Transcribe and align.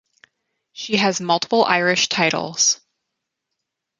She 0.73 0.97
has 0.97 1.21
multiple 1.21 1.63
irish 1.63 2.09
titles. 2.09 2.81